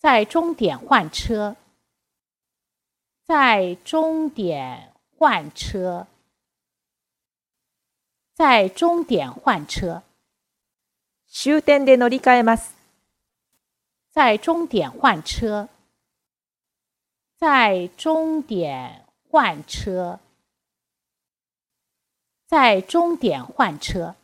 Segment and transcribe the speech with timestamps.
[0.00, 1.56] 在终点换车，
[3.22, 6.06] 在终点换车，
[8.32, 10.02] 在终点换车，
[11.28, 12.60] 在终点换车，
[14.14, 15.68] 在终点换车，
[17.36, 18.40] 在终
[23.22, 24.14] 点换车。